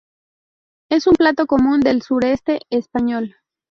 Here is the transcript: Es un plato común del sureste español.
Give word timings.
Es 0.89 1.05
un 1.05 1.13
plato 1.13 1.45
común 1.45 1.81
del 1.81 2.01
sureste 2.01 2.61
español. 2.71 3.35